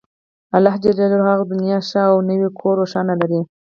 الله 0.55 0.75
ﷻ 0.77 0.81
دې 0.97 1.05
يې 1.11 1.19
هغه 1.29 1.43
دنيا 1.53 1.77
ښه 1.89 2.01
او 2.11 2.15
نوی 2.29 2.49
کور 2.59 2.73
روښانه 2.81 3.13
لري 3.21 3.39